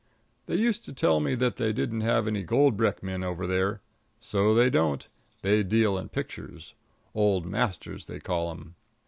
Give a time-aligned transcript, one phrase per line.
[0.47, 3.81] They used to tell me that they didn't have any gold brick men over there.
[4.17, 5.07] So they don't.
[5.43, 6.73] They deal in pictures
[7.13, 8.73] old masters, they call them.